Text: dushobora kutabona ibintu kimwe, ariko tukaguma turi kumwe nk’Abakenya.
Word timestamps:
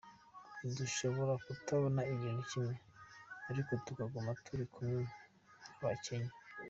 dushobora 0.77 1.33
kutabona 1.45 2.01
ibintu 2.13 2.41
kimwe, 2.49 2.75
ariko 3.49 3.71
tukaguma 3.85 4.31
turi 4.45 4.65
kumwe 4.73 5.01
nk’Abakenya. 5.09 6.31